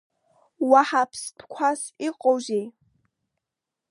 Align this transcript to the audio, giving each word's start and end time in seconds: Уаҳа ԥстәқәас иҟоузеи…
Уаҳа 0.69 1.01
ԥстәқәас 1.11 1.81
иҟоузеи… 2.07 2.65